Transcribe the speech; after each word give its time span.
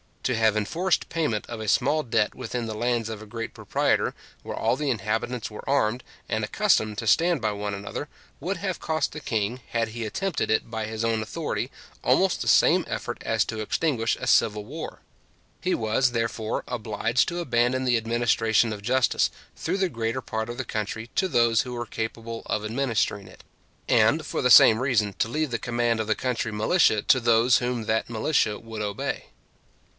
To 0.23 0.35
have 0.35 0.55
enforced 0.57 1.09
payment 1.09 1.45
of 1.47 1.59
a 1.59 1.67
small 1.67 2.03
debt 2.03 2.33
within 2.33 2.65
the 2.65 2.73
lands 2.73 3.09
of 3.09 3.21
a 3.21 3.25
great 3.27 3.53
proprietor, 3.53 4.15
where 4.41 4.55
all 4.57 4.75
the 4.75 4.89
inhabitants 4.89 5.51
were 5.51 5.67
armed, 5.69 6.03
and 6.29 6.43
accustomed 6.43 6.97
to 6.99 7.07
stand 7.07 7.41
by 7.41 7.51
one 7.51 7.73
another, 7.75 8.07
would 8.39 8.57
have 8.57 8.79
cost 8.79 9.11
the 9.11 9.19
king, 9.19 9.59
had 9.69 9.89
he 9.89 10.05
attempted 10.05 10.49
it 10.49 10.71
by 10.71 10.85
his 10.85 11.03
own 11.03 11.21
authority, 11.21 11.69
almost 12.03 12.41
the 12.41 12.47
same 12.47 12.83
effort 12.87 13.21
as 13.23 13.45
to 13.45 13.59
extinguish 13.59 14.15
a 14.19 14.25
civil 14.25 14.63
war. 14.65 15.01
He 15.59 15.75
was, 15.75 16.11
therefore, 16.11 16.63
obliged 16.67 17.27
to 17.27 17.39
abandon 17.39 17.83
the 17.85 17.97
administration 17.97 18.71
of 18.73 18.81
justice, 18.81 19.29
through 19.55 19.77
the 19.77 19.89
greater 19.89 20.21
part 20.21 20.49
of 20.49 20.57
the 20.57 20.65
country, 20.65 21.11
to 21.15 21.27
those 21.27 21.61
who 21.61 21.73
were 21.73 21.85
capable 21.85 22.41
of 22.45 22.63
administering 22.65 23.27
it; 23.27 23.43
and, 23.87 24.25
for 24.25 24.41
the 24.41 24.49
same 24.49 24.79
reason, 24.79 25.13
to 25.19 25.27
leave 25.27 25.51
the 25.51 25.59
command 25.59 25.99
of 25.99 26.07
the 26.07 26.15
country 26.15 26.51
militia 26.51 27.01
to 27.03 27.19
those 27.19 27.57
whom 27.57 27.83
that 27.85 28.09
militia 28.09 28.57
would 28.57 28.81
obey. 28.81 29.25